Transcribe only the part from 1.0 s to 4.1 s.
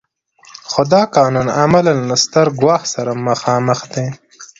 قانون عملاً له ستر ګواښ سره مخامخ دی.